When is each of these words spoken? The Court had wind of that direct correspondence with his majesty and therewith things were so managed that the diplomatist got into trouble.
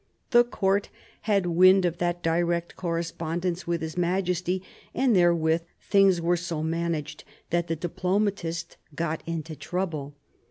The 0.31 0.43
Court 0.43 0.89
had 1.29 1.45
wind 1.45 1.85
of 1.85 1.99
that 1.99 2.23
direct 2.23 2.75
correspondence 2.75 3.67
with 3.67 3.81
his 3.83 3.97
majesty 3.99 4.63
and 4.95 5.15
therewith 5.15 5.61
things 5.79 6.19
were 6.19 6.37
so 6.37 6.63
managed 6.63 7.23
that 7.51 7.67
the 7.67 7.75
diplomatist 7.75 8.77
got 8.95 9.21
into 9.27 9.55
trouble. 9.55 10.15